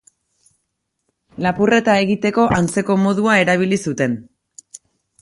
Lapurreta 1.47 1.99
egiteko 2.07 2.49
antzeko 2.59 2.99
modua 3.05 3.39
erabili 3.45 3.83
zuten. 3.89 4.21